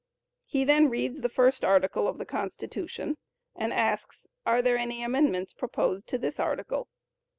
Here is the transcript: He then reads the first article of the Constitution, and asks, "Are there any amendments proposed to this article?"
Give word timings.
He 0.47 0.63
then 0.63 0.89
reads 0.89 1.21
the 1.21 1.29
first 1.29 1.63
article 1.63 2.07
of 2.07 2.17
the 2.17 2.25
Constitution, 2.25 3.17
and 3.55 3.71
asks, 3.71 4.25
"Are 4.47 4.63
there 4.63 4.79
any 4.79 5.03
amendments 5.03 5.53
proposed 5.53 6.07
to 6.07 6.17
this 6.17 6.39
article?" 6.39 6.87